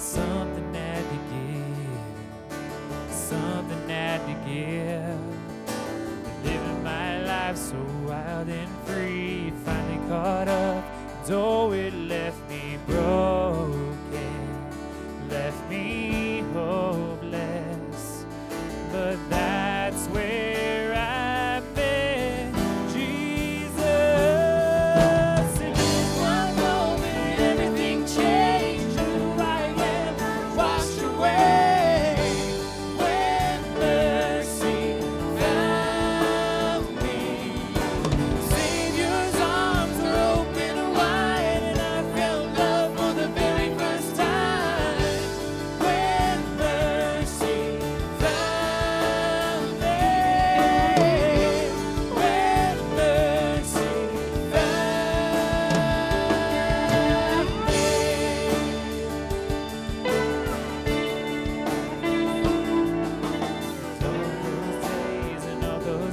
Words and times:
Something 0.00 0.74
had 0.74 1.04
to 1.04 1.18
give, 1.30 3.12
something 3.12 3.88
had 3.88 4.20
to 4.26 4.34
give. 4.48 5.20
Living 6.42 6.82
my 6.82 7.22
life 7.22 7.56
so 7.56 7.76
wild 8.08 8.48
and 8.48 8.70
free, 8.86 9.52
finally 9.62 10.00
caught 10.08 10.48
up, 10.48 10.84
though 11.26 11.72
it 11.72 11.92
left 11.92 12.40
me 12.48 12.78
broke. 12.86 13.39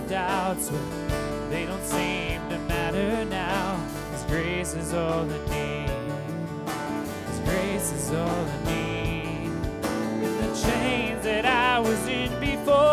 Doubts—they 0.08 1.66
don't 1.66 1.84
seem 1.84 2.40
to 2.50 2.58
matter 2.60 3.26
now. 3.26 3.76
His 4.14 4.24
grace 4.24 4.74
is 4.74 4.94
all 4.94 5.30
I 5.30 5.38
need. 5.50 5.90
His 7.28 7.40
grace 7.40 7.92
is 7.92 8.14
all 8.14 8.30
I 8.30 8.64
need. 8.64 9.52
In 10.24 10.38
the 10.42 10.62
chains 10.64 11.24
that 11.26 11.46
I 11.46 11.80
was 11.80 12.08
in 12.08 12.40
before. 12.40 12.87